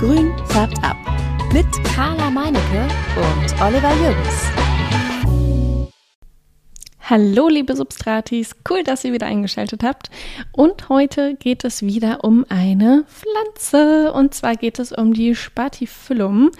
Grün 0.00 0.32
färbt 0.46 0.82
ab. 0.82 0.96
Mit 1.52 1.66
Carla 1.94 2.30
Meinecke 2.30 2.88
und 3.16 3.60
Oliver 3.60 3.92
Jürgens. 3.96 4.46
Hallo, 7.02 7.48
liebe 7.48 7.76
Substratis. 7.76 8.56
Cool, 8.66 8.82
dass 8.82 9.04
ihr 9.04 9.12
wieder 9.12 9.26
eingeschaltet 9.26 9.82
habt. 9.82 10.08
Und 10.52 10.88
heute 10.88 11.34
geht 11.34 11.64
es 11.64 11.82
wieder 11.82 12.24
um 12.24 12.46
eine 12.48 13.04
Pflanze. 13.08 14.14
Und 14.14 14.32
zwar 14.32 14.56
geht 14.56 14.78
es 14.78 14.90
um 14.90 15.12
die 15.12 15.34
Spatifyllum. 15.34 16.50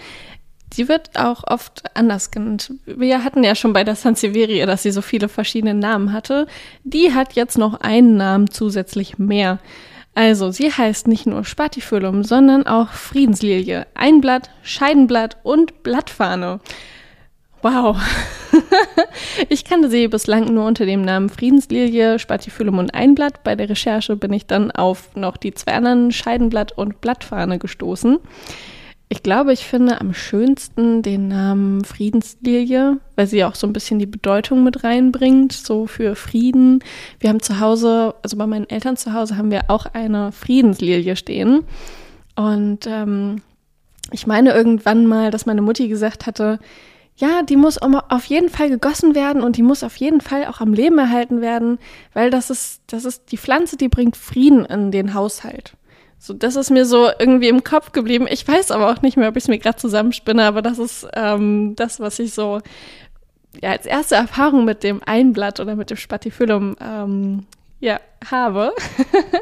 Sie 0.71 0.87
wird 0.87 1.09
auch 1.15 1.43
oft 1.47 1.83
anders 1.95 2.29
genannt. 2.29 2.71
Wir 2.85 3.23
hatten 3.23 3.43
ja 3.43 3.55
schon 3.55 3.73
bei 3.73 3.83
der 3.83 3.95
Sansevieria, 3.95 4.67
dass 4.67 4.83
sie 4.83 4.91
so 4.91 5.01
viele 5.01 5.29
verschiedene 5.29 5.73
Namen 5.73 6.13
hatte. 6.13 6.45
Die 6.83 7.11
hat 7.15 7.33
jetzt 7.33 7.57
noch 7.57 7.81
einen 7.81 8.17
Namen 8.17 8.51
zusätzlich 8.51 9.17
mehr. 9.17 9.57
Also, 10.13 10.51
sie 10.51 10.71
heißt 10.71 11.07
nicht 11.07 11.25
nur 11.25 11.45
Spatifyllum, 11.45 12.23
sondern 12.23 12.67
auch 12.67 12.89
Friedenslilie, 12.89 13.87
Einblatt, 13.93 14.49
Scheidenblatt 14.61 15.37
und 15.43 15.83
Blattfahne. 15.83 16.59
Wow. 17.61 17.97
ich 19.49 19.63
kannte 19.63 19.89
sie 19.89 20.07
bislang 20.07 20.53
nur 20.53 20.65
unter 20.65 20.85
dem 20.85 21.03
Namen 21.03 21.29
Friedenslilie, 21.29 22.19
Spatifyllum 22.19 22.79
und 22.79 22.93
Einblatt. 22.93 23.43
Bei 23.43 23.55
der 23.55 23.69
Recherche 23.69 24.15
bin 24.15 24.33
ich 24.33 24.47
dann 24.47 24.71
auf 24.71 25.15
noch 25.15 25.37
die 25.37 25.53
zwei 25.53 25.73
anderen 25.73 26.11
Scheidenblatt 26.11 26.77
und 26.77 27.01
Blattfahne 27.01 27.59
gestoßen. 27.59 28.19
Ich 29.11 29.23
glaube, 29.23 29.51
ich 29.51 29.65
finde 29.65 29.99
am 29.99 30.13
schönsten 30.13 31.01
den 31.01 31.27
Namen 31.27 31.83
Friedenslilie, 31.83 32.95
weil 33.17 33.27
sie 33.27 33.43
auch 33.43 33.55
so 33.55 33.67
ein 33.67 33.73
bisschen 33.73 33.99
die 33.99 34.05
Bedeutung 34.05 34.63
mit 34.63 34.85
reinbringt, 34.85 35.51
so 35.51 35.85
für 35.85 36.15
Frieden. 36.15 36.81
Wir 37.19 37.29
haben 37.29 37.41
zu 37.41 37.59
Hause, 37.59 38.15
also 38.23 38.37
bei 38.37 38.47
meinen 38.47 38.69
Eltern 38.69 38.95
zu 38.95 39.11
Hause 39.11 39.35
haben 39.35 39.51
wir 39.51 39.63
auch 39.67 39.85
eine 39.85 40.31
Friedenslilie 40.31 41.17
stehen. 41.17 41.65
Und 42.37 42.87
ähm, 42.87 43.41
ich 44.13 44.27
meine 44.27 44.53
irgendwann 44.53 45.05
mal, 45.05 45.29
dass 45.29 45.45
meine 45.45 45.61
Mutti 45.61 45.89
gesagt 45.89 46.25
hatte, 46.25 46.57
ja, 47.17 47.41
die 47.43 47.57
muss 47.57 47.79
auf 47.79 48.25
jeden 48.27 48.47
Fall 48.47 48.69
gegossen 48.69 49.13
werden 49.13 49.43
und 49.43 49.57
die 49.57 49.63
muss 49.63 49.83
auf 49.83 49.97
jeden 49.97 50.21
Fall 50.21 50.45
auch 50.45 50.61
am 50.61 50.71
Leben 50.71 50.97
erhalten 50.97 51.41
werden, 51.41 51.79
weil 52.13 52.29
das 52.29 52.49
ist, 52.49 52.81
das 52.87 53.03
ist 53.03 53.33
die 53.33 53.37
Pflanze, 53.37 53.75
die 53.75 53.89
bringt 53.89 54.15
Frieden 54.15 54.63
in 54.63 54.89
den 54.91 55.13
Haushalt. 55.13 55.75
So, 56.23 56.35
das 56.35 56.55
ist 56.55 56.69
mir 56.69 56.85
so 56.85 57.09
irgendwie 57.17 57.47
im 57.47 57.63
Kopf 57.63 57.93
geblieben. 57.93 58.27
Ich 58.29 58.47
weiß 58.47 58.69
aber 58.69 58.91
auch 58.91 59.01
nicht 59.01 59.17
mehr, 59.17 59.29
ob 59.29 59.37
ich 59.37 59.45
es 59.45 59.47
mir 59.47 59.57
gerade 59.57 59.77
zusammenspinne, 59.77 60.43
aber 60.45 60.61
das 60.61 60.77
ist 60.77 61.07
ähm, 61.15 61.75
das, 61.75 61.99
was 61.99 62.19
ich 62.19 62.35
so 62.35 62.61
ja, 63.59 63.71
als 63.71 63.87
erste 63.87 64.13
Erfahrung 64.13 64.63
mit 64.63 64.83
dem 64.83 65.01
Einblatt 65.03 65.59
oder 65.59 65.75
mit 65.75 65.89
dem 65.89 65.97
Spatifyllum 65.97 66.75
ähm, 66.79 67.47
ja, 67.79 67.99
habe. 68.29 68.71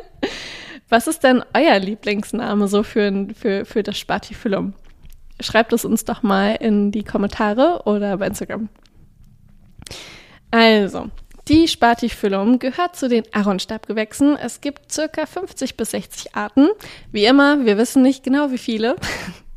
was 0.90 1.08
ist 1.08 1.22
denn 1.26 1.44
euer 1.54 1.78
Lieblingsname 1.80 2.70
so 2.70 2.84
für, 2.84 3.28
für, 3.36 3.66
für 3.66 3.84
das 3.84 3.98
Spatifyllum? 3.98 4.74
Schreibt 5.42 5.74
es 5.74 5.84
uns 5.84 6.06
doch 6.06 6.24
mal 6.24 6.56
in 6.56 6.94
die 6.94 7.04
Kommentare 7.04 7.82
oder 7.88 8.16
bei 8.16 8.28
Instagram. 8.28 8.70
Also, 10.50 11.10
die 11.50 11.68
Spatifyllum 11.68 12.60
gehört 12.60 12.96
zu 12.96 13.10
den 13.10 13.24
Aronstabgewächsen. 13.34 14.38
Es 14.38 14.62
gibt 14.62 14.92
circa 14.92 15.26
50 15.26 15.76
bis 15.76 15.92
60 15.92 16.36
Arten. 16.36 16.70
Wie 17.12 17.26
immer, 17.26 17.66
wir 17.66 17.78
wissen 17.78 18.04
nicht 18.04 18.24
genau 18.24 18.52
wie 18.52 18.60
viele, 18.60 18.96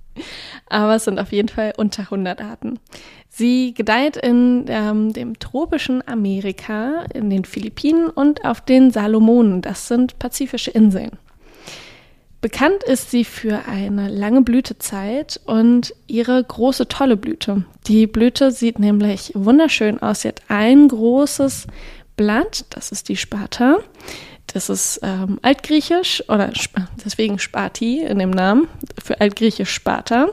aber 0.69 0.97
es 0.97 1.05
sind 1.05 1.19
auf 1.19 1.33
jeden 1.33 1.49
Fall 1.49 1.75
unter 1.77 2.05
100 2.05 2.41
Arten. 2.41 2.81
Sie 3.29 3.75
gedeiht 3.75 4.17
in 4.17 4.65
ähm, 4.69 5.13
dem 5.13 5.39
tropischen 5.39 6.07
Amerika, 6.07 7.05
in 7.13 7.31
den 7.31 7.45
Philippinen 7.45 8.09
und 8.09 8.45
auf 8.45 8.63
den 8.63 8.91
Salomonen. 8.91 9.61
Das 9.63 9.89
sind 9.89 10.19
pazifische 10.19 10.71
Inseln. 10.71 11.19
Bekannt 12.43 12.83
ist 12.83 13.13
sie 13.13 13.25
für 13.25 13.67
eine 13.69 14.09
lange 14.09 14.43
Blütezeit 14.43 15.41
und 15.45 15.95
ihre 16.09 16.43
große 16.43 16.89
tolle 16.89 17.17
Blüte. 17.17 17.65
Die 17.87 18.09
Blüte 18.09 18.51
sieht 18.51 18.81
nämlich 18.81 19.31
wunderschön 19.35 20.03
aus. 20.03 20.23
Sie 20.23 20.29
hat 20.29 20.43
ein 20.49 20.89
großes 20.89 21.69
Blatt, 22.17 22.65
das 22.71 22.91
ist 22.91 23.09
die 23.09 23.17
Spata. 23.17 23.79
Das 24.49 24.69
ist 24.69 24.99
ähm, 25.05 25.39
altgriechisch 25.43 26.29
oder 26.29 26.51
deswegen 27.05 27.39
Spati 27.39 28.01
in 28.01 28.19
dem 28.19 28.31
Namen, 28.31 28.67
für 29.03 29.21
altgriechisch 29.21 29.71
Sparta. 29.71 30.27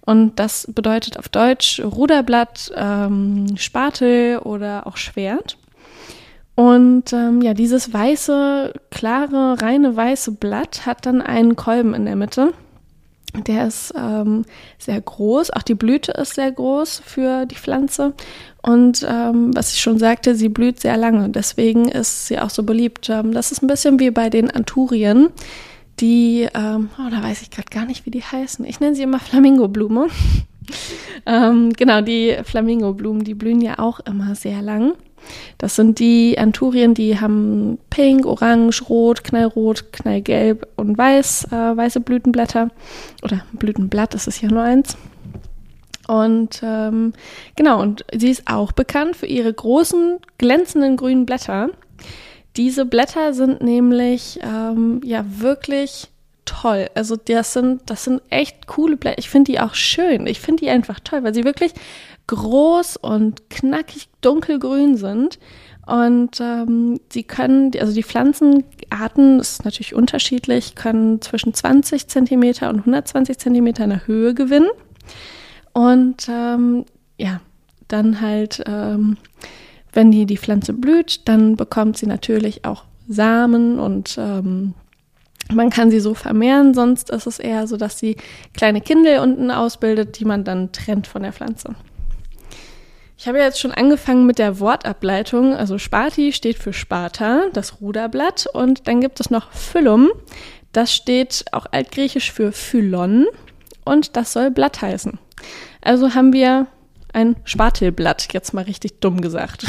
Und 0.00 0.36
das 0.36 0.66
bedeutet 0.66 1.18
auf 1.18 1.28
Deutsch 1.28 1.78
Ruderblatt, 1.78 2.72
ähm, 2.74 3.54
Spatel 3.58 4.38
oder 4.38 4.86
auch 4.86 4.96
Schwert. 4.96 5.58
Und 6.60 7.14
ähm, 7.14 7.40
ja, 7.40 7.54
dieses 7.54 7.90
weiße, 7.90 8.74
klare, 8.90 9.62
reine 9.62 9.96
weiße 9.96 10.32
Blatt 10.32 10.84
hat 10.84 11.06
dann 11.06 11.22
einen 11.22 11.56
Kolben 11.56 11.94
in 11.94 12.04
der 12.04 12.16
Mitte. 12.16 12.52
Der 13.46 13.66
ist 13.66 13.94
ähm, 13.96 14.44
sehr 14.76 15.00
groß, 15.00 15.52
auch 15.52 15.62
die 15.62 15.74
Blüte 15.74 16.12
ist 16.12 16.34
sehr 16.34 16.52
groß 16.52 17.00
für 17.02 17.46
die 17.46 17.54
Pflanze. 17.54 18.12
Und 18.60 19.06
ähm, 19.08 19.56
was 19.56 19.72
ich 19.72 19.80
schon 19.80 19.98
sagte, 19.98 20.34
sie 20.34 20.50
blüht 20.50 20.80
sehr 20.80 20.98
lange, 20.98 21.30
deswegen 21.30 21.88
ist 21.88 22.26
sie 22.26 22.38
auch 22.38 22.50
so 22.50 22.62
beliebt. 22.62 23.08
Ähm, 23.08 23.32
das 23.32 23.52
ist 23.52 23.62
ein 23.62 23.66
bisschen 23.66 23.98
wie 23.98 24.10
bei 24.10 24.28
den 24.28 24.50
Anturien, 24.50 25.30
die, 25.98 26.46
ähm, 26.52 26.90
oh, 26.98 27.08
da 27.10 27.22
weiß 27.22 27.40
ich 27.40 27.50
gerade 27.50 27.70
gar 27.70 27.86
nicht, 27.86 28.04
wie 28.04 28.10
die 28.10 28.22
heißen. 28.22 28.66
Ich 28.66 28.80
nenne 28.80 28.94
sie 28.94 29.04
immer 29.04 29.18
Flamingoblume. 29.18 30.08
ähm, 31.24 31.72
genau, 31.72 32.02
die 32.02 32.36
Flamingoblumen, 32.44 33.24
die 33.24 33.34
blühen 33.34 33.62
ja 33.62 33.78
auch 33.78 34.00
immer 34.00 34.34
sehr 34.34 34.60
lang. 34.60 34.92
Das 35.58 35.76
sind 35.76 35.98
die 35.98 36.38
Anturien, 36.38 36.94
die 36.94 37.20
haben 37.20 37.78
pink, 37.90 38.26
orange, 38.26 38.82
rot, 38.88 39.24
knallrot, 39.24 39.92
knallgelb 39.92 40.66
und 40.76 40.96
weiß, 40.96 41.48
äh, 41.52 41.76
weiße 41.76 42.00
Blütenblätter. 42.00 42.70
Oder 43.22 43.44
Blütenblatt, 43.52 44.14
das 44.14 44.26
ist 44.26 44.40
ja 44.40 44.48
nur 44.48 44.62
eins. 44.62 44.96
Und 46.06 46.60
ähm, 46.64 47.12
genau, 47.54 47.80
und 47.80 48.04
sie 48.12 48.30
ist 48.30 48.42
auch 48.46 48.72
bekannt 48.72 49.16
für 49.16 49.26
ihre 49.26 49.52
großen, 49.52 50.18
glänzenden 50.38 50.96
grünen 50.96 51.24
Blätter. 51.24 51.70
Diese 52.56 52.84
Blätter 52.84 53.32
sind 53.32 53.62
nämlich 53.62 54.40
ähm, 54.42 55.00
ja 55.04 55.24
wirklich 55.28 56.08
toll. 56.46 56.88
Also 56.94 57.16
das 57.16 57.52
sind, 57.52 57.82
das 57.86 58.04
sind 58.04 58.22
echt 58.28 58.66
coole 58.66 58.96
Blätter. 58.96 59.18
Ich 59.18 59.30
finde 59.30 59.52
die 59.52 59.60
auch 59.60 59.74
schön. 59.74 60.26
Ich 60.26 60.40
finde 60.40 60.64
die 60.64 60.70
einfach 60.70 60.98
toll, 60.98 61.22
weil 61.22 61.34
sie 61.34 61.44
wirklich 61.44 61.72
groß 62.30 62.96
und 62.96 63.50
knackig 63.50 64.08
dunkelgrün 64.20 64.96
sind. 64.96 65.38
Und 65.86 66.40
ähm, 66.40 67.00
sie 67.10 67.24
können, 67.24 67.72
also 67.80 67.92
die 67.92 68.04
Pflanzenarten, 68.04 69.38
das 69.38 69.52
ist 69.52 69.64
natürlich 69.64 69.94
unterschiedlich, 69.94 70.76
können 70.76 71.20
zwischen 71.20 71.52
20 71.52 72.06
Zentimeter 72.06 72.70
und 72.70 72.80
120 72.80 73.38
Zentimeter 73.38 73.84
in 73.84 73.90
der 73.90 74.06
Höhe 74.06 74.34
gewinnen. 74.34 74.68
Und 75.72 76.28
ähm, 76.28 76.84
ja, 77.18 77.40
dann 77.88 78.20
halt, 78.20 78.62
ähm, 78.66 79.16
wenn 79.92 80.12
die, 80.12 80.26
die 80.26 80.38
Pflanze 80.38 80.72
blüht, 80.72 81.28
dann 81.28 81.56
bekommt 81.56 81.96
sie 81.96 82.06
natürlich 82.06 82.64
auch 82.64 82.84
Samen 83.08 83.80
und 83.80 84.16
ähm, 84.16 84.74
man 85.52 85.70
kann 85.70 85.90
sie 85.90 85.98
so 85.98 86.14
vermehren, 86.14 86.74
sonst 86.74 87.10
ist 87.10 87.26
es 87.26 87.40
eher 87.40 87.66
so, 87.66 87.76
dass 87.76 87.98
sie 87.98 88.16
kleine 88.54 88.80
Kindel 88.80 89.18
unten 89.18 89.50
ausbildet, 89.50 90.20
die 90.20 90.24
man 90.24 90.44
dann 90.44 90.70
trennt 90.70 91.08
von 91.08 91.22
der 91.22 91.32
Pflanze. 91.32 91.74
Ich 93.20 93.28
habe 93.28 93.36
jetzt 93.36 93.60
schon 93.60 93.72
angefangen 93.72 94.24
mit 94.24 94.38
der 94.38 94.60
Wortableitung. 94.60 95.54
Also 95.54 95.76
Spati 95.76 96.32
steht 96.32 96.56
für 96.56 96.72
Sparta, 96.72 97.48
das 97.52 97.82
Ruderblatt. 97.82 98.46
Und 98.50 98.88
dann 98.88 99.02
gibt 99.02 99.20
es 99.20 99.28
noch 99.28 99.52
Phyllum. 99.52 100.08
Das 100.72 100.94
steht 100.94 101.44
auch 101.52 101.66
altgriechisch 101.70 102.32
für 102.32 102.50
Phylon. 102.50 103.26
Und 103.84 104.16
das 104.16 104.32
soll 104.32 104.50
Blatt 104.50 104.80
heißen. 104.80 105.18
Also 105.82 106.14
haben 106.14 106.32
wir 106.32 106.66
ein 107.12 107.36
Spatelblatt, 107.44 108.32
jetzt 108.32 108.54
mal 108.54 108.64
richtig 108.64 109.00
dumm 109.00 109.20
gesagt. 109.20 109.66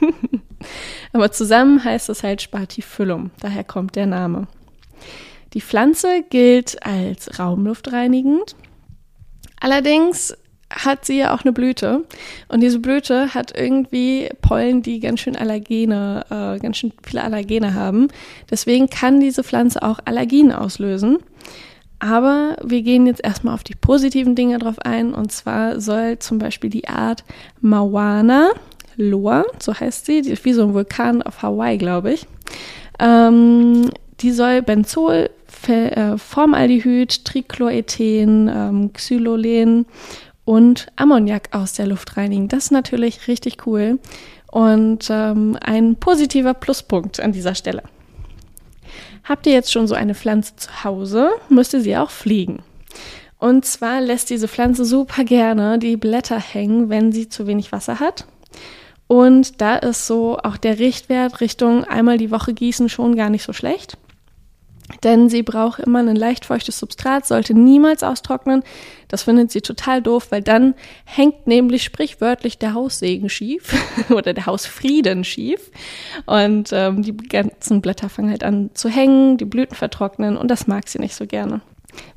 Aber 1.12 1.32
zusammen 1.32 1.82
heißt 1.82 2.08
es 2.10 2.22
halt 2.22 2.42
Spatifyllum. 2.42 3.32
Daher 3.40 3.64
kommt 3.64 3.96
der 3.96 4.06
Name. 4.06 4.46
Die 5.52 5.62
Pflanze 5.62 6.22
gilt 6.30 6.86
als 6.86 7.40
raumluftreinigend. 7.40 8.54
Allerdings 9.58 10.36
hat 10.74 11.04
sie 11.04 11.18
ja 11.18 11.34
auch 11.34 11.42
eine 11.42 11.52
Blüte. 11.52 12.04
Und 12.48 12.60
diese 12.60 12.78
Blüte 12.78 13.34
hat 13.34 13.56
irgendwie 13.56 14.28
Pollen, 14.42 14.82
die 14.82 15.00
ganz 15.00 15.20
schön 15.20 15.36
Allergene, 15.36 16.24
äh, 16.30 16.58
ganz 16.58 16.78
schön 16.78 16.92
viele 17.02 17.22
Allergene 17.22 17.74
haben. 17.74 18.08
Deswegen 18.50 18.90
kann 18.90 19.20
diese 19.20 19.44
Pflanze 19.44 19.82
auch 19.82 20.00
Allergien 20.04 20.52
auslösen. 20.52 21.18
Aber 22.00 22.56
wir 22.62 22.82
gehen 22.82 23.06
jetzt 23.06 23.24
erstmal 23.24 23.54
auf 23.54 23.64
die 23.64 23.76
positiven 23.76 24.34
Dinge 24.34 24.58
drauf 24.58 24.78
ein. 24.80 25.14
Und 25.14 25.32
zwar 25.32 25.80
soll 25.80 26.18
zum 26.18 26.38
Beispiel 26.38 26.70
die 26.70 26.88
Art 26.88 27.24
Mawana 27.60 28.50
Loa, 28.96 29.44
so 29.58 29.74
heißt 29.74 30.06
sie, 30.06 30.22
die 30.22 30.30
ist 30.30 30.44
wie 30.44 30.52
so 30.52 30.62
ein 30.62 30.74
Vulkan 30.74 31.22
auf 31.22 31.42
Hawaii, 31.42 31.78
glaube 31.78 32.12
ich. 32.12 32.26
Ähm, 33.00 33.90
die 34.20 34.30
soll 34.30 34.62
Benzol, 34.62 35.30
äh, 35.66 36.16
Formaldehyd, 36.16 37.24
Trichlorethen, 37.24 38.50
ähm, 38.54 38.92
Xylolen 38.92 39.86
und 40.44 40.88
Ammoniak 40.96 41.54
aus 41.54 41.72
der 41.72 41.86
Luft 41.86 42.16
reinigen. 42.16 42.48
Das 42.48 42.64
ist 42.64 42.70
natürlich 42.70 43.28
richtig 43.28 43.66
cool 43.66 43.98
und 44.50 45.08
ähm, 45.10 45.58
ein 45.60 45.96
positiver 45.96 46.54
Pluspunkt 46.54 47.20
an 47.20 47.32
dieser 47.32 47.54
Stelle. 47.54 47.82
Habt 49.24 49.46
ihr 49.46 49.52
jetzt 49.52 49.72
schon 49.72 49.86
so 49.86 49.94
eine 49.94 50.14
Pflanze 50.14 50.54
zu 50.56 50.84
Hause, 50.84 51.30
müsst 51.48 51.72
ihr 51.72 51.80
sie 51.80 51.96
auch 51.96 52.10
pflegen. 52.10 52.62
Und 53.38 53.64
zwar 53.64 54.00
lässt 54.00 54.30
diese 54.30 54.48
Pflanze 54.48 54.84
super 54.84 55.24
gerne 55.24 55.78
die 55.78 55.96
Blätter 55.96 56.38
hängen, 56.38 56.88
wenn 56.88 57.12
sie 57.12 57.28
zu 57.28 57.46
wenig 57.46 57.72
Wasser 57.72 58.00
hat. 58.00 58.26
Und 59.06 59.60
da 59.60 59.76
ist 59.76 60.06
so 60.06 60.38
auch 60.38 60.56
der 60.56 60.78
Richtwert 60.78 61.40
Richtung 61.40 61.84
einmal 61.84 62.16
die 62.16 62.30
Woche 62.30 62.54
gießen 62.54 62.88
schon 62.88 63.16
gar 63.16 63.30
nicht 63.30 63.42
so 63.42 63.52
schlecht. 63.52 63.98
Denn 65.02 65.28
sie 65.30 65.42
braucht 65.42 65.80
immer 65.80 66.00
ein 66.00 66.16
leicht 66.16 66.44
feuchtes 66.44 66.78
Substrat, 66.78 67.26
sollte 67.26 67.54
niemals 67.54 68.02
austrocknen. 68.02 68.62
Das 69.08 69.22
findet 69.22 69.50
sie 69.50 69.62
total 69.62 70.02
doof, 70.02 70.26
weil 70.30 70.42
dann 70.42 70.74
hängt 71.04 71.46
nämlich 71.46 71.84
sprichwörtlich 71.84 72.58
der 72.58 72.74
Haussegen 72.74 73.30
schief 73.30 73.74
oder 74.10 74.34
der 74.34 74.46
Hausfrieden 74.46 75.24
schief. 75.24 75.70
Und 76.26 76.70
ähm, 76.72 77.02
die 77.02 77.16
ganzen 77.16 77.80
Blätter 77.80 78.08
fangen 78.08 78.30
halt 78.30 78.44
an 78.44 78.70
zu 78.74 78.88
hängen, 78.88 79.38
die 79.38 79.46
Blüten 79.46 79.74
vertrocknen 79.74 80.36
und 80.36 80.50
das 80.50 80.66
mag 80.66 80.88
sie 80.88 80.98
nicht 80.98 81.14
so 81.14 81.26
gerne. 81.26 81.62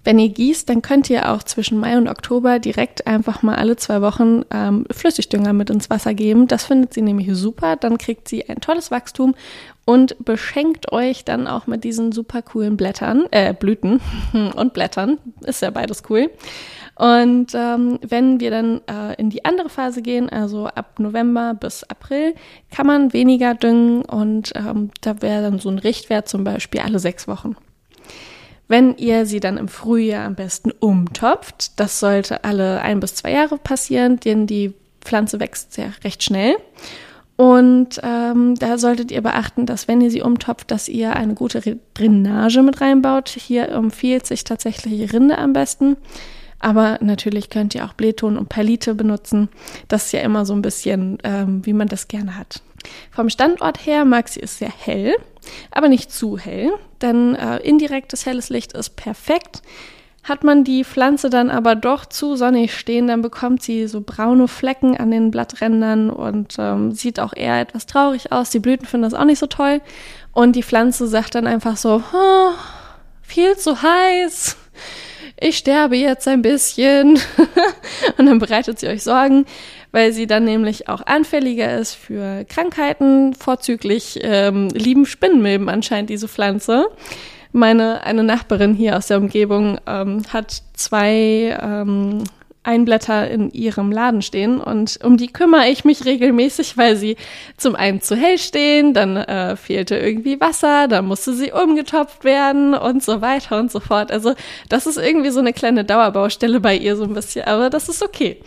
Wenn 0.04 0.20
ihr 0.20 0.30
gießt, 0.30 0.70
dann 0.70 0.82
könnt 0.82 1.10
ihr 1.10 1.32
auch 1.32 1.44
zwischen 1.44 1.80
Mai 1.80 1.98
und 1.98 2.08
Oktober 2.08 2.60
direkt 2.60 3.08
einfach 3.08 3.44
mal 3.44 3.56
alle 3.56 3.76
zwei 3.76 4.02
Wochen 4.02 4.44
ähm, 4.52 4.86
Flüssigdünger 4.92 5.54
mit 5.54 5.70
ins 5.70 5.90
Wasser 5.90 6.14
geben. 6.14 6.48
Das 6.48 6.66
findet 6.66 6.94
sie 6.94 7.02
nämlich 7.02 7.30
super. 7.34 7.76
Dann 7.76 7.98
kriegt 7.98 8.28
sie 8.28 8.48
ein 8.48 8.62
tolles 8.62 8.92
Wachstum 8.92 9.36
und 9.86 10.16
beschenkt 10.24 10.92
euch 10.92 11.24
dann 11.24 11.48
auch 11.48 11.66
mit 11.68 11.84
diesen 11.84 12.12
super 12.12 12.42
coolen 12.42 12.76
Blättern, 12.78 13.26
äh, 13.32 13.54
Blüten 13.54 14.02
und 14.56 14.74
Blättern. 14.74 15.18
Ist 15.46 15.62
ja 15.62 15.70
beides 15.70 16.04
cool. 16.10 16.30
Und 16.96 17.54
ähm, 17.54 18.00
wenn 18.02 18.40
wir 18.40 18.50
dann 18.50 18.82
äh, 18.88 19.14
in 19.18 19.30
die 19.30 19.46
andere 19.46 19.70
Phase 19.70 20.02
gehen, 20.02 20.30
also 20.30 20.68
ab 20.68 21.00
November 21.00 21.54
bis 21.54 21.84
April, 21.84 22.34
kann 22.76 22.88
man 22.88 23.14
weniger 23.14 23.54
düngen 23.54 24.04
und 24.04 24.52
ähm, 24.56 24.90
da 25.02 25.22
wäre 25.22 25.44
dann 25.44 25.60
so 25.60 25.70
ein 25.70 25.80
Richtwert 25.80 26.28
zum 26.28 26.44
Beispiel 26.44 26.82
alle 26.82 27.00
sechs 27.00 27.28
Wochen. 27.28 27.56
Wenn 28.68 28.98
ihr 28.98 29.26
sie 29.26 29.40
dann 29.40 29.58
im 29.58 29.68
Frühjahr 29.68 30.26
am 30.26 30.36
besten 30.36 30.72
umtopft, 30.72 31.80
das 31.80 32.00
sollte 32.00 32.44
alle 32.44 32.82
ein 32.82 33.00
bis 33.00 33.16
zwei 33.16 33.32
Jahre 33.32 33.58
passieren, 33.58 34.20
denn 34.20 34.46
die 34.46 34.74
Pflanze 35.02 35.40
wächst 35.40 35.78
ja 35.78 35.92
recht 36.04 36.24
schnell. 36.24 36.58
Und 37.38 38.02
ähm, 38.04 38.56
da 38.56 38.80
solltet 38.80 39.12
ihr 39.12 39.22
beachten, 39.22 39.68
dass 39.68 39.88
wenn 39.88 40.02
ihr 40.02 40.10
sie 40.10 40.24
umtopft, 40.24 40.72
dass 40.72 40.90
ihr 40.90 41.16
eine 41.16 41.36
gute 41.36 41.78
Drainage 41.94 42.64
mit 42.64 42.82
reinbaut. 42.82 43.30
Hier 43.30 43.70
empfiehlt 43.70 44.26
sich 44.26 44.44
tatsächlich 44.44 45.14
Rinde 45.14 45.38
am 45.38 45.54
besten. 45.54 45.98
Aber 46.60 46.98
natürlich 47.02 47.52
könnt 47.52 47.76
ihr 47.76 47.86
auch 47.86 47.94
Blähton 47.94 48.38
und 48.38 48.50
Perlite 48.50 48.96
benutzen. 48.96 49.50
Das 49.88 50.06
ist 50.06 50.14
ja 50.14 50.22
immer 50.22 50.46
so 50.46 50.54
ein 50.54 50.64
bisschen, 50.64 51.20
ähm, 51.24 51.64
wie 51.64 51.74
man 51.74 51.88
das 51.88 52.08
gerne 52.08 52.38
hat. 52.38 52.64
Vom 53.12 53.30
Standort 53.30 53.86
her 53.86 54.06
mag 54.06 54.28
sie 54.28 54.42
es 54.42 54.58
sehr 54.58 54.72
hell, 54.72 55.16
aber 55.70 55.90
nicht 55.90 56.12
zu 56.12 56.40
hell, 56.40 56.72
denn 57.02 57.36
äh, 57.36 57.58
indirektes 57.58 58.26
helles 58.26 58.50
Licht 58.50 58.74
ist 58.74 58.96
perfekt. 58.96 59.62
Hat 60.24 60.44
man 60.44 60.64
die 60.64 60.84
Pflanze 60.84 61.30
dann 61.30 61.50
aber 61.50 61.76
doch 61.76 62.06
zu 62.06 62.36
sonnig 62.36 62.78
stehen, 62.78 63.08
dann 63.08 63.22
bekommt 63.22 63.64
sie 63.64 63.88
so 63.88 64.02
braune 64.02 64.50
Flecken 64.50 64.98
an 64.98 65.10
den 65.10 65.32
Blatträndern 65.32 66.10
und 66.10 66.56
ähm, 66.60 66.92
sieht 66.92 67.20
auch 67.20 67.34
eher 67.34 67.62
etwas 67.62 67.86
traurig 67.86 68.32
aus. 68.34 68.50
Die 68.50 68.60
Blüten 68.60 68.86
finden 68.86 69.10
das 69.10 69.14
auch 69.14 69.26
nicht 69.26 69.40
so 69.40 69.48
toll. 69.48 69.82
Und 70.34 70.56
die 70.56 70.64
Pflanze 70.64 71.08
sagt 71.08 71.36
dann 71.36 71.48
einfach 71.48 71.78
so, 71.78 72.04
oh, 72.14 72.52
viel 73.22 73.56
zu 73.56 73.82
heiß 73.82 74.58
ich 75.40 75.58
sterbe 75.58 75.96
jetzt 75.96 76.28
ein 76.28 76.42
bisschen. 76.42 77.20
und 78.18 78.26
dann 78.26 78.40
bereitet 78.40 78.80
sie 78.80 78.88
euch 78.88 79.04
Sorgen, 79.04 79.46
weil 79.92 80.12
sie 80.14 80.28
dann 80.28 80.46
nämlich 80.46 80.90
auch 80.90 81.06
anfälliger 81.06 81.78
ist 81.78 81.96
für 81.96 82.46
Krankheiten. 82.46 83.34
Vorzüglich 83.34 84.20
ähm, 84.22 84.70
lieben 84.70 85.06
Spinnenmilben 85.06 85.70
anscheinend 85.70 86.10
diese 86.10 86.28
Pflanze. 86.28 86.88
Meine 87.52 88.04
eine 88.04 88.24
Nachbarin 88.24 88.74
hier 88.74 88.98
aus 88.98 89.08
der 89.08 89.18
Umgebung 89.18 89.80
ähm, 89.88 90.24
hat 90.32 90.62
zwei 90.74 91.58
ähm, 91.62 92.24
Einblätter 92.68 93.32
in 93.32 93.50
ihrem 93.52 93.92
Laden 93.94 94.22
stehen 94.22 94.60
und 94.60 95.00
um 95.02 95.16
die 95.16 95.28
kümmere 95.28 95.70
ich 95.70 95.86
mich 95.86 96.04
regelmäßig, 96.04 96.78
weil 96.78 96.98
sie 96.98 97.16
zum 97.56 97.76
einen 97.76 98.02
zu 98.02 98.16
hell 98.18 98.38
stehen, 98.38 98.94
dann 98.94 99.16
äh, 99.16 99.56
fehlte 99.56 99.96
irgendwie 99.96 100.42
Wasser, 100.42 100.90
dann 100.90 101.06
musste 101.06 101.34
sie 101.34 101.54
umgetopft 101.54 102.26
werden 102.26 102.74
und 102.74 103.02
so 103.02 103.22
weiter 103.22 103.58
und 103.58 103.72
so 103.72 103.80
fort. 103.80 104.12
Also 104.12 104.34
das 104.68 104.86
ist 104.86 104.98
irgendwie 104.98 105.30
so 105.30 105.40
eine 105.40 105.54
kleine 105.54 105.86
Dauerbaustelle 105.86 106.60
bei 106.60 106.76
ihr 106.76 106.98
so 106.98 107.06
ein 107.06 107.14
bisschen, 107.14 107.46
aber 107.46 107.70
das 107.70 107.88
ist 107.88 108.04
okay. 108.04 108.42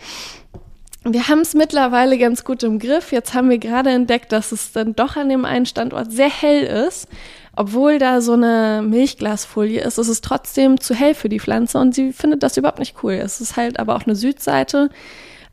Wir 1.03 1.27
haben 1.27 1.39
es 1.41 1.55
mittlerweile 1.55 2.17
ganz 2.17 2.43
gut 2.43 2.61
im 2.63 2.77
Griff. 2.77 3.11
Jetzt 3.11 3.33
haben 3.33 3.49
wir 3.49 3.57
gerade 3.57 3.89
entdeckt, 3.89 4.31
dass 4.31 4.51
es 4.51 4.71
dann 4.71 4.95
doch 4.95 5.15
an 5.15 5.29
dem 5.29 5.45
einen 5.45 5.65
Standort 5.65 6.11
sehr 6.11 6.29
hell 6.29 6.63
ist 6.63 7.07
obwohl 7.55 7.99
da 7.99 8.21
so 8.21 8.33
eine 8.33 8.81
Milchglasfolie 8.83 9.81
ist, 9.81 9.97
ist 9.97 10.07
es 10.07 10.21
trotzdem 10.21 10.79
zu 10.79 10.95
hell 10.95 11.13
für 11.13 11.29
die 11.29 11.39
Pflanze 11.39 11.77
und 11.79 11.93
sie 11.93 12.13
findet 12.13 12.43
das 12.43 12.57
überhaupt 12.57 12.79
nicht 12.79 13.03
cool. 13.03 13.13
Es 13.13 13.41
ist 13.41 13.57
halt 13.57 13.79
aber 13.79 13.95
auch 13.95 14.05
eine 14.05 14.15
Südseite. 14.15 14.89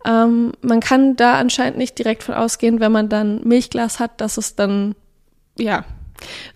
Ähm, 0.07 0.53
man 0.63 0.81
kann 0.81 1.17
da 1.17 1.35
anscheinend 1.35 1.79
nicht 1.79 1.99
direkt 1.99 2.23
von 2.23 2.35
ausgehen, 2.37 2.81
wenn 2.81 2.93
man 2.93 3.09
dann 3.09 3.43
Milchglas 3.43 3.99
hat, 3.99 4.21
dass 4.21 4.37
es 4.37 4.55
dann, 4.55 4.95
ja, 5.59 5.85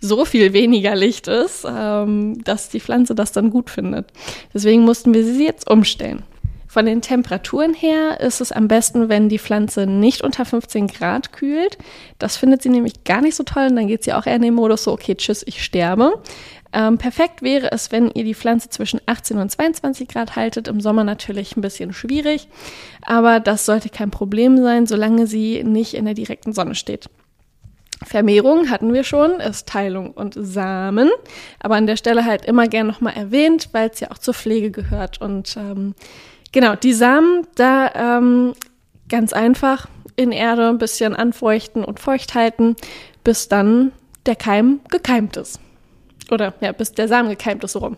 so 0.00 0.24
viel 0.24 0.52
weniger 0.52 0.94
Licht 0.94 1.28
ist, 1.28 1.66
ähm, 1.68 2.42
dass 2.44 2.68
die 2.68 2.80
Pflanze 2.80 3.14
das 3.14 3.32
dann 3.32 3.50
gut 3.50 3.70
findet. 3.70 4.06
Deswegen 4.54 4.82
mussten 4.82 5.12
wir 5.12 5.24
sie 5.24 5.44
jetzt 5.44 5.68
umstellen. 5.68 6.22
Von 6.72 6.86
den 6.86 7.02
Temperaturen 7.02 7.74
her 7.74 8.18
ist 8.20 8.40
es 8.40 8.50
am 8.50 8.66
besten, 8.66 9.10
wenn 9.10 9.28
die 9.28 9.38
Pflanze 9.38 9.86
nicht 9.86 10.22
unter 10.22 10.46
15 10.46 10.86
Grad 10.86 11.30
kühlt. 11.30 11.76
Das 12.18 12.38
findet 12.38 12.62
sie 12.62 12.70
nämlich 12.70 13.04
gar 13.04 13.20
nicht 13.20 13.34
so 13.34 13.42
toll 13.42 13.66
und 13.68 13.76
dann 13.76 13.88
geht 13.88 14.04
sie 14.04 14.14
auch 14.14 14.24
eher 14.24 14.36
in 14.36 14.40
den 14.40 14.54
Modus 14.54 14.84
so, 14.84 14.92
okay, 14.92 15.14
tschüss, 15.14 15.42
ich 15.46 15.62
sterbe. 15.62 16.22
Ähm, 16.72 16.96
perfekt 16.96 17.42
wäre 17.42 17.70
es, 17.72 17.92
wenn 17.92 18.10
ihr 18.12 18.24
die 18.24 18.34
Pflanze 18.34 18.70
zwischen 18.70 19.02
18 19.04 19.36
und 19.36 19.50
22 19.50 20.08
Grad 20.08 20.34
haltet. 20.34 20.66
Im 20.66 20.80
Sommer 20.80 21.04
natürlich 21.04 21.58
ein 21.58 21.60
bisschen 21.60 21.92
schwierig, 21.92 22.48
aber 23.02 23.38
das 23.38 23.66
sollte 23.66 23.90
kein 23.90 24.10
Problem 24.10 24.56
sein, 24.56 24.86
solange 24.86 25.26
sie 25.26 25.62
nicht 25.64 25.92
in 25.92 26.06
der 26.06 26.14
direkten 26.14 26.54
Sonne 26.54 26.74
steht. 26.74 27.10
Vermehrung 28.02 28.70
hatten 28.70 28.94
wir 28.94 29.04
schon, 29.04 29.32
ist 29.40 29.68
Teilung 29.68 30.12
und 30.12 30.36
Samen, 30.38 31.10
aber 31.60 31.76
an 31.76 31.86
der 31.86 31.96
Stelle 31.96 32.24
halt 32.24 32.46
immer 32.46 32.66
gern 32.66 32.86
nochmal 32.86 33.12
erwähnt, 33.14 33.68
weil 33.72 33.90
es 33.90 34.00
ja 34.00 34.10
auch 34.10 34.18
zur 34.18 34.32
Pflege 34.32 34.70
gehört 34.70 35.20
und 35.20 35.54
ähm, 35.58 35.94
Genau, 36.52 36.76
die 36.76 36.92
Samen, 36.92 37.46
da 37.54 37.90
ähm, 37.94 38.52
ganz 39.08 39.32
einfach 39.32 39.88
in 40.16 40.32
Erde 40.32 40.68
ein 40.68 40.78
bisschen 40.78 41.16
anfeuchten 41.16 41.84
und 41.84 41.98
feucht 41.98 42.34
halten, 42.34 42.76
bis 43.24 43.48
dann 43.48 43.92
der 44.26 44.36
Keim 44.36 44.80
gekeimt 44.90 45.36
ist. 45.36 45.60
Oder 46.30 46.54
ja, 46.60 46.72
bis 46.72 46.92
der 46.92 47.08
Samen 47.08 47.30
gekeimt 47.30 47.64
ist, 47.64 47.72
so 47.72 47.80
rum. 47.80 47.96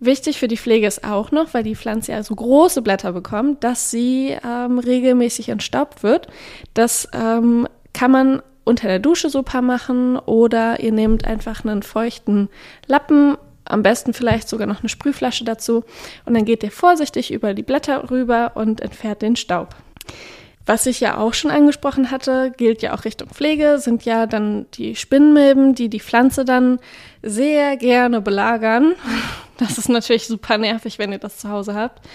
Wichtig 0.00 0.38
für 0.38 0.48
die 0.48 0.56
Pflege 0.56 0.86
ist 0.86 1.04
auch 1.04 1.32
noch, 1.32 1.54
weil 1.54 1.64
die 1.64 1.74
Pflanze 1.74 2.12
ja 2.12 2.22
so 2.22 2.34
große 2.34 2.82
Blätter 2.82 3.12
bekommt, 3.12 3.64
dass 3.64 3.90
sie 3.90 4.36
ähm, 4.46 4.78
regelmäßig 4.78 5.48
entstaubt 5.48 6.04
wird. 6.04 6.28
Das 6.74 7.08
ähm, 7.12 7.66
kann 7.92 8.12
man 8.12 8.42
unter 8.64 8.86
der 8.86 9.00
Dusche 9.00 9.28
super 9.28 9.60
machen 9.60 10.16
oder 10.18 10.78
ihr 10.80 10.92
nehmt 10.92 11.26
einfach 11.26 11.64
einen 11.64 11.82
feuchten 11.82 12.48
Lappen 12.86 13.36
am 13.68 13.82
besten 13.82 14.12
vielleicht 14.12 14.48
sogar 14.48 14.66
noch 14.66 14.80
eine 14.80 14.88
Sprühflasche 14.88 15.44
dazu. 15.44 15.84
Und 16.24 16.34
dann 16.34 16.44
geht 16.44 16.62
ihr 16.62 16.70
vorsichtig 16.70 17.32
über 17.32 17.54
die 17.54 17.62
Blätter 17.62 18.10
rüber 18.10 18.52
und 18.54 18.80
entfernt 18.80 19.22
den 19.22 19.36
Staub. 19.36 19.74
Was 20.68 20.84
ich 20.84 21.00
ja 21.00 21.16
auch 21.16 21.32
schon 21.32 21.50
angesprochen 21.50 22.10
hatte, 22.10 22.52
gilt 22.54 22.82
ja 22.82 22.94
auch 22.94 23.06
Richtung 23.06 23.30
Pflege, 23.30 23.78
sind 23.78 24.04
ja 24.04 24.26
dann 24.26 24.66
die 24.74 24.96
Spinnmilben, 24.96 25.74
die 25.74 25.88
die 25.88 25.98
Pflanze 25.98 26.44
dann 26.44 26.78
sehr 27.22 27.76
gerne 27.76 28.20
belagern. 28.20 28.94
Das 29.60 29.76
ist 29.76 29.88
natürlich 29.88 30.28
super 30.28 30.56
nervig, 30.56 31.00
wenn 31.00 31.10
ihr 31.10 31.18
das 31.18 31.38
zu 31.38 31.48
Hause 31.48 31.74
habt. 31.74 32.06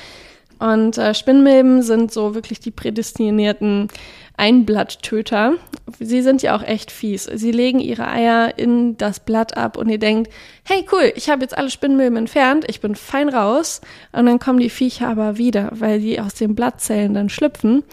Und 0.63 0.97
äh, 0.97 1.13
Spinnmilben 1.13 1.81
sind 1.81 2.13
so 2.13 2.35
wirklich 2.35 2.61
die 2.61 2.71
prädestinierten 2.71 3.89
Einblatttöter. 4.37 5.55
Sie 5.99 6.21
sind 6.21 6.41
ja 6.41 6.55
auch 6.55 6.63
echt 6.63 6.89
fies. 6.89 7.25
Sie 7.25 7.51
legen 7.51 7.81
ihre 7.81 8.07
Eier 8.07 8.57
in 8.57 8.95
das 8.95 9.19
Blatt 9.19 9.57
ab 9.57 9.75
und 9.75 9.89
ihr 9.89 9.97
denkt, 9.97 10.31
hey 10.63 10.85
cool, 10.93 11.11
ich 11.15 11.29
habe 11.29 11.41
jetzt 11.41 11.57
alle 11.57 11.69
Spinnmilben 11.69 12.15
entfernt, 12.15 12.63
ich 12.69 12.79
bin 12.79 12.95
fein 12.95 13.27
raus. 13.27 13.81
Und 14.13 14.25
dann 14.25 14.39
kommen 14.39 14.59
die 14.59 14.69
Viecher 14.69 15.09
aber 15.09 15.37
wieder, 15.37 15.69
weil 15.73 15.99
die 15.99 16.21
aus 16.21 16.35
den 16.35 16.55
Blattzellen 16.55 17.13
dann 17.13 17.27
schlüpfen 17.27 17.83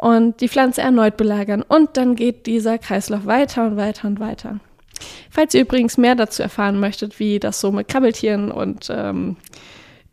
und 0.00 0.40
die 0.40 0.48
Pflanze 0.48 0.80
erneut 0.80 1.16
belagern. 1.16 1.64
Und 1.66 1.96
dann 1.96 2.14
geht 2.14 2.46
dieser 2.46 2.78
Kreislauf 2.78 3.26
weiter 3.26 3.66
und 3.66 3.76
weiter 3.76 4.06
und 4.06 4.20
weiter. 4.20 4.60
Falls 5.28 5.54
ihr 5.54 5.62
übrigens 5.62 5.98
mehr 5.98 6.14
dazu 6.14 6.44
erfahren 6.44 6.78
möchtet, 6.78 7.18
wie 7.18 7.40
das 7.40 7.60
so 7.60 7.72
mit 7.72 7.88
Krabbeltieren 7.88 8.52
und 8.52 8.86
ähm, 8.90 9.38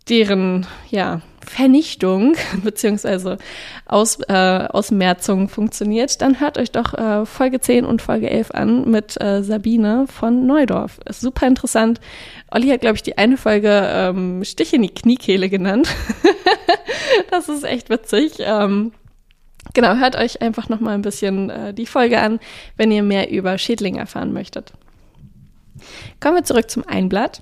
deren 0.10 0.66
ja, 0.90 1.22
Vernichtung 1.50 2.36
bzw. 2.64 3.38
Aus, 3.86 4.20
äh, 4.28 4.34
Ausmerzung 4.34 5.50
funktioniert, 5.50 6.22
dann 6.22 6.40
hört 6.40 6.60
euch 6.60 6.72
doch 6.72 6.94
äh, 6.94 7.26
Folge 7.26 7.60
10 7.60 7.86
und 7.86 8.04
Folge 8.04 8.30
11 8.30 8.52
an 8.52 8.90
mit 8.90 9.20
äh, 9.20 9.44
Sabine 9.44 10.06
von 10.08 10.46
Neudorf. 10.46 11.00
Ist 11.06 11.22
super 11.22 11.48
interessant. 11.48 12.00
Olli 12.52 12.68
hat, 12.70 12.82
glaube 12.82 12.96
ich, 12.98 13.04
die 13.04 13.18
eine 13.18 13.36
Folge 13.36 13.84
ähm, 13.92 14.44
Stich 14.44 14.74
in 14.74 14.84
die 14.84 14.94
Kniekehle 14.94 15.50
genannt. 15.50 15.90
das 17.32 17.50
ist 17.50 17.64
echt 17.64 17.90
witzig. 17.90 18.34
Ähm, 18.40 18.92
genau, 19.74 19.96
hört 19.96 20.18
euch 20.18 20.44
einfach 20.44 20.70
noch 20.70 20.80
mal 20.80 20.94
ein 20.94 21.02
bisschen 21.02 21.50
äh, 21.50 21.74
die 21.74 21.88
Folge 21.88 22.22
an, 22.22 22.40
wenn 22.78 22.92
ihr 22.92 23.02
mehr 23.02 23.32
über 23.32 23.58
Schädlinge 23.58 24.00
erfahren 24.00 24.34
möchtet. 24.34 24.72
Kommen 26.20 26.36
wir 26.36 26.44
zurück 26.44 26.70
zum 26.70 26.88
Einblatt. 26.88 27.42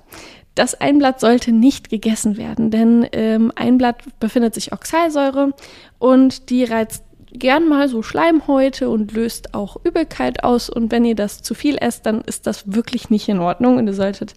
Das 0.58 0.80
Einblatt 0.80 1.20
sollte 1.20 1.52
nicht 1.52 1.88
gegessen 1.88 2.36
werden, 2.36 2.72
denn 2.72 3.04
im 3.04 3.52
Einblatt 3.54 4.02
befindet 4.18 4.54
sich 4.54 4.72
Oxalsäure 4.72 5.52
und 6.00 6.50
die 6.50 6.64
reizt 6.64 7.04
gern 7.32 7.68
mal 7.68 7.88
so 7.88 8.02
Schleimhäute 8.02 8.88
und 8.88 9.12
löst 9.12 9.54
auch 9.54 9.76
Übelkeit 9.84 10.42
aus. 10.42 10.68
Und 10.68 10.90
wenn 10.90 11.04
ihr 11.04 11.14
das 11.14 11.42
zu 11.42 11.54
viel 11.54 11.76
esst, 11.80 12.06
dann 12.06 12.22
ist 12.22 12.48
das 12.48 12.72
wirklich 12.72 13.08
nicht 13.08 13.28
in 13.28 13.38
Ordnung 13.38 13.76
und 13.76 13.86
ihr 13.86 13.94
solltet 13.94 14.34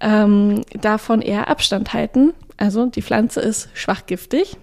ähm, 0.00 0.62
davon 0.80 1.20
eher 1.20 1.48
Abstand 1.48 1.92
halten. 1.92 2.32
Also 2.56 2.86
die 2.86 3.02
Pflanze 3.02 3.42
ist 3.42 3.68
schwachgiftig. 3.74 4.56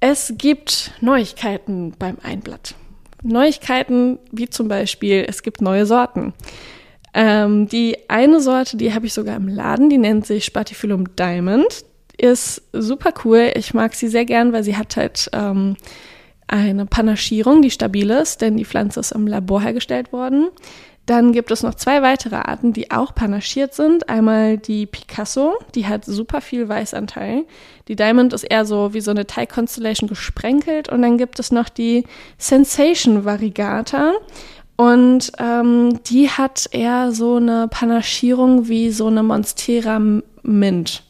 Es 0.00 0.34
gibt 0.38 0.90
Neuigkeiten 1.00 1.94
beim 1.96 2.16
Einblatt. 2.20 2.74
Neuigkeiten 3.22 4.18
wie 4.32 4.50
zum 4.50 4.66
Beispiel, 4.66 5.24
es 5.28 5.44
gibt 5.44 5.60
neue 5.60 5.86
Sorten. 5.86 6.34
Ähm, 7.14 7.68
die 7.68 7.96
eine 8.08 8.40
Sorte, 8.40 8.76
die 8.76 8.94
habe 8.94 9.06
ich 9.06 9.12
sogar 9.12 9.36
im 9.36 9.48
Laden, 9.48 9.90
die 9.90 9.98
nennt 9.98 10.26
sich 10.26 10.44
Spatifilum 10.44 11.14
Diamond. 11.16 11.84
Ist 12.16 12.62
super 12.72 13.12
cool. 13.24 13.50
Ich 13.56 13.74
mag 13.74 13.94
sie 13.94 14.08
sehr 14.08 14.24
gern, 14.24 14.52
weil 14.52 14.64
sie 14.64 14.76
hat 14.76 14.96
halt 14.96 15.28
ähm, 15.32 15.76
eine 16.46 16.86
Panaschierung, 16.86 17.62
die 17.62 17.70
stabil 17.70 18.10
ist, 18.10 18.42
denn 18.42 18.56
die 18.56 18.64
Pflanze 18.64 19.00
ist 19.00 19.12
im 19.12 19.26
Labor 19.26 19.62
hergestellt 19.62 20.12
worden. 20.12 20.48
Dann 21.06 21.32
gibt 21.32 21.50
es 21.50 21.64
noch 21.64 21.74
zwei 21.74 22.00
weitere 22.00 22.36
Arten, 22.36 22.72
die 22.72 22.92
auch 22.92 23.12
panaschiert 23.14 23.74
sind. 23.74 24.08
Einmal 24.08 24.56
die 24.56 24.86
Picasso, 24.86 25.58
die 25.74 25.88
hat 25.88 26.04
super 26.04 26.40
viel 26.40 26.68
Weißanteil. 26.68 27.44
Die 27.88 27.96
Diamond 27.96 28.32
ist 28.32 28.44
eher 28.44 28.64
so 28.64 28.94
wie 28.94 29.00
so 29.00 29.10
eine 29.10 29.26
Thai 29.26 29.46
Constellation 29.46 30.08
gesprenkelt. 30.08 30.88
Und 30.88 31.02
dann 31.02 31.18
gibt 31.18 31.40
es 31.40 31.50
noch 31.50 31.68
die 31.68 32.04
Sensation 32.38 33.24
Variegata. 33.24 34.12
Und 34.82 35.30
ähm, 35.38 36.00
die 36.06 36.28
hat 36.28 36.68
eher 36.72 37.12
so 37.12 37.36
eine 37.36 37.68
Panaschierung 37.68 38.66
wie 38.66 38.90
so 38.90 39.06
eine 39.06 39.22
Monstera 39.22 40.00
Mint 40.42 41.04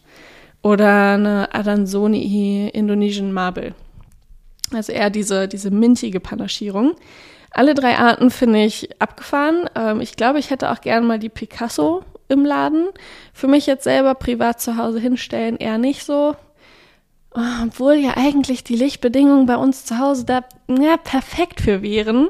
oder 0.61 1.15
eine 1.15 1.55
Adansoni 1.55 2.69
Indonesian 2.69 3.33
Marble. 3.33 3.75
Also 4.75 4.93
eher 4.93 5.09
diese, 5.09 5.49
diese 5.49 5.71
mintige 5.71 6.21
Panaschierung. 6.21 6.97
Alle 7.51 7.73
drei 7.73 7.97
Arten 7.97 8.31
finde 8.31 8.63
ich 8.63 8.91
abgefahren. 9.01 9.71
Ähm, 9.75 10.03
ich 10.03 10.17
glaube, 10.17 10.39
ich 10.39 10.51
hätte 10.51 10.71
auch 10.71 10.83
gerne 10.83 11.07
mal 11.07 11.19
die 11.19 11.31
Picasso 11.31 12.05
im 12.29 12.45
Laden. 12.45 12.89
Für 13.33 13.49
mich 13.49 13.65
jetzt 13.65 13.85
selber 13.85 14.15
privat 14.15 14.61
zu 14.61 14.77
Hause 14.77 15.01
hinstellen 15.01 15.57
eher 15.57 15.79
nicht 15.79 16.05
so. 16.05 16.37
Obwohl 17.31 17.95
ja 17.95 18.19
eigentlich 18.19 18.65
die 18.65 18.77
Lichtbedingungen 18.77 19.47
bei 19.47 19.57
uns 19.57 19.87
zu 19.87 19.99
Hause 19.99 20.27
da 20.27 20.45
ja, 20.69 20.99
perfekt 20.99 21.63
für 21.63 21.81
wären. 21.81 22.29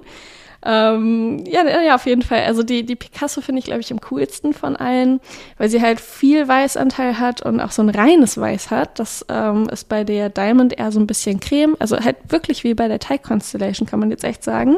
Ähm, 0.65 1.45
ja, 1.47 1.67
ja, 1.81 1.95
auf 1.95 2.07
jeden 2.07 2.23
Fall. 2.23 2.45
Also 2.45 2.63
die, 2.63 2.85
die 2.85 2.97
Picasso 2.97 3.41
finde 3.41 3.59
ich, 3.59 3.65
glaube 3.65 3.81
ich, 3.81 3.93
am 3.93 4.01
coolsten 4.01 4.53
von 4.53 4.77
allen, 4.77 5.21
weil 5.59 5.69
sie 5.69 5.83
halt 5.83 6.01
viel 6.01 6.47
Weißanteil 6.47 7.19
hat 7.19 7.43
und 7.43 7.61
auch 7.61 7.73
so 7.73 7.83
ein 7.83 7.91
reines 7.91 8.39
Weiß 8.39 8.71
hat. 8.71 8.99
Das 8.99 9.27
ähm, 9.29 9.69
ist 9.71 9.89
bei 9.89 10.05
der 10.05 10.29
Diamond 10.29 10.79
eher 10.79 10.93
so 10.93 11.01
ein 11.01 11.07
bisschen 11.07 11.41
Creme. 11.41 11.77
Also 11.79 11.99
halt 11.99 12.17
wirklich 12.29 12.63
wie 12.65 12.75
bei 12.75 12.89
der 12.89 13.01
Thai 13.01 13.19
Constellation, 13.19 13.89
kann 13.89 14.01
man 14.01 14.11
jetzt 14.11 14.25
echt 14.25 14.45
sagen. 14.45 14.77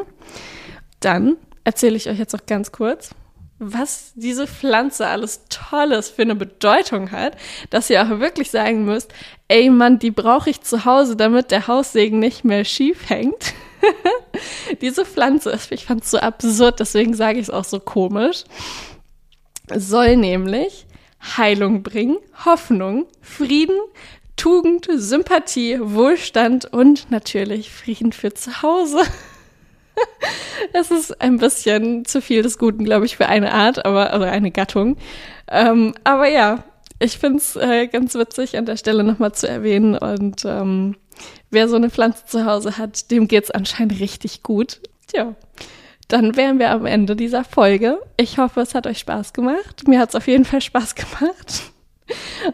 Dann 0.99 1.37
erzähle 1.63 1.97
ich 1.97 2.09
euch 2.09 2.17
jetzt 2.17 2.33
noch 2.33 2.45
ganz 2.47 2.71
kurz, 2.71 3.11
was 3.59 4.11
diese 4.15 4.47
Pflanze 4.47 5.07
alles 5.07 5.45
Tolles 5.49 6.09
für 6.09 6.23
eine 6.23 6.35
Bedeutung 6.35 7.11
hat, 7.11 7.37
dass 7.69 7.89
ihr 7.89 8.01
auch 8.03 8.19
wirklich 8.19 8.51
sagen 8.51 8.85
müsst, 8.85 9.13
ey 9.47 9.69
Mann, 9.69 9.99
die 9.99 10.11
brauche 10.11 10.49
ich 10.49 10.61
zu 10.61 10.85
Hause, 10.85 11.15
damit 11.15 11.51
der 11.51 11.67
Haussegen 11.67 12.19
nicht 12.19 12.43
mehr 12.43 12.65
schief 12.65 13.09
hängt. 13.09 13.53
Diese 14.81 15.05
Pflanze, 15.05 15.57
ich 15.69 15.85
fand 15.85 16.03
es 16.03 16.11
so 16.11 16.17
absurd, 16.17 16.79
deswegen 16.79 17.13
sage 17.13 17.39
ich 17.39 17.43
es 17.43 17.49
auch 17.49 17.63
so 17.63 17.79
komisch, 17.79 18.43
soll 19.73 20.17
nämlich 20.17 20.85
Heilung 21.37 21.83
bringen, 21.83 22.17
Hoffnung, 22.45 23.07
Frieden, 23.21 23.77
Tugend, 24.35 24.87
Sympathie, 24.93 25.79
Wohlstand 25.81 26.65
und 26.65 27.09
natürlich 27.09 27.71
Frieden 27.71 28.11
für 28.11 28.33
zu 28.33 28.61
Hause. 28.61 29.01
Es 30.73 30.91
ist 30.91 31.21
ein 31.21 31.37
bisschen 31.37 32.03
zu 32.03 32.21
viel 32.21 32.41
des 32.41 32.57
Guten, 32.57 32.83
glaube 32.83 33.05
ich, 33.05 33.15
für 33.15 33.27
eine 33.27 33.53
Art, 33.53 33.85
aber 33.85 34.13
oder 34.13 34.29
eine 34.29 34.51
Gattung. 34.51 34.97
Ähm, 35.49 35.93
aber 36.03 36.27
ja, 36.27 36.65
ich 36.99 37.17
finde 37.17 37.37
es 37.37 37.55
äh, 37.55 37.87
ganz 37.87 38.15
witzig, 38.15 38.57
an 38.57 38.65
der 38.65 38.75
Stelle 38.75 39.03
nochmal 39.03 39.33
zu 39.33 39.47
erwähnen 39.47 39.97
und 39.97 40.43
ähm, 40.43 40.95
wer 41.49 41.67
so 41.67 41.75
eine 41.75 41.89
Pflanze 41.89 42.25
zu 42.25 42.45
Hause 42.45 42.77
hat, 42.77 43.11
dem 43.11 43.27
geht 43.27 43.45
es 43.45 43.51
anscheinend 43.51 43.99
richtig 43.99 44.43
gut. 44.43 44.81
Tja, 45.07 45.35
dann 46.07 46.35
wären 46.35 46.59
wir 46.59 46.71
am 46.71 46.85
Ende 46.85 47.15
dieser 47.15 47.43
Folge. 47.43 47.99
Ich 48.17 48.37
hoffe, 48.37 48.61
es 48.61 48.75
hat 48.75 48.87
euch 48.87 48.99
Spaß 48.99 49.33
gemacht. 49.33 49.87
Mir 49.87 49.99
hat 49.99 50.09
es 50.09 50.15
auf 50.15 50.27
jeden 50.27 50.45
Fall 50.45 50.61
Spaß 50.61 50.95
gemacht. 50.95 51.63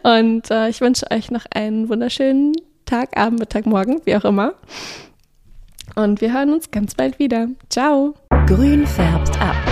Und 0.04 0.50
äh, 0.50 0.70
ich 0.70 0.82
wünsche 0.82 1.10
euch 1.12 1.32
noch 1.32 1.46
einen 1.54 1.90
wunderschönen 1.90 2.54
Tag, 2.86 3.18
Abend, 3.18 3.40
Mittag, 3.40 3.66
Morgen, 3.66 4.02
wie 4.06 4.16
auch 4.16 4.26
immer. 4.26 4.54
Und 5.96 6.22
wir 6.22 6.34
hören 6.34 6.54
uns 6.54 6.72
ganz 6.72 6.96
bald 6.96 7.20
wieder. 7.20 7.48
Ciao. 7.70 8.16
Grün 8.48 8.88
färbt 8.88 9.40
ab. 9.42 9.71